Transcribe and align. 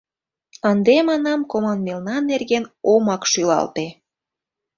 Ынде, 0.71 0.95
манам, 1.09 1.39
команмелна 1.51 2.15
нерген 2.31 2.63
омак 2.91 3.21
шӱлалте... 3.31 3.87